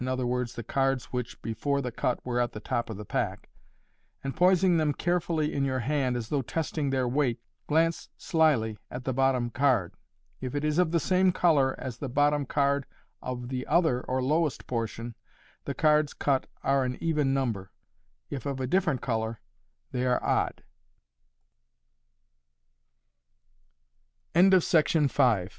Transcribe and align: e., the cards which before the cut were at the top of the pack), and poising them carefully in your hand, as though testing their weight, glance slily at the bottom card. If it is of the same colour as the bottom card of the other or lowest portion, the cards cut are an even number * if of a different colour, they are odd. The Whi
e., 0.01 0.03
the 0.03 0.65
cards 0.67 1.05
which 1.13 1.39
before 1.43 1.79
the 1.79 1.91
cut 1.91 2.19
were 2.25 2.39
at 2.39 2.53
the 2.53 2.59
top 2.59 2.89
of 2.89 2.97
the 2.97 3.05
pack), 3.05 3.49
and 4.23 4.35
poising 4.35 4.77
them 4.77 4.93
carefully 4.93 5.53
in 5.53 5.63
your 5.63 5.77
hand, 5.77 6.17
as 6.17 6.29
though 6.29 6.41
testing 6.41 6.89
their 6.89 7.07
weight, 7.07 7.39
glance 7.67 8.09
slily 8.17 8.79
at 8.89 9.03
the 9.03 9.13
bottom 9.13 9.51
card. 9.51 9.93
If 10.39 10.55
it 10.55 10.63
is 10.63 10.79
of 10.79 10.89
the 10.89 10.99
same 10.99 11.31
colour 11.31 11.75
as 11.77 11.99
the 11.99 12.09
bottom 12.09 12.47
card 12.47 12.87
of 13.21 13.49
the 13.49 13.67
other 13.67 14.01
or 14.07 14.23
lowest 14.23 14.65
portion, 14.65 15.13
the 15.65 15.75
cards 15.75 16.15
cut 16.15 16.47
are 16.63 16.83
an 16.83 16.97
even 16.99 17.31
number 17.31 17.69
* 18.01 18.29
if 18.31 18.47
of 18.47 18.59
a 18.59 18.65
different 18.65 19.01
colour, 19.03 19.39
they 19.91 20.03
are 20.07 20.23
odd. 20.23 20.63
The 24.33 25.09
Whi 25.15 25.49